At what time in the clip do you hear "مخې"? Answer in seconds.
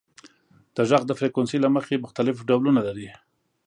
1.75-2.03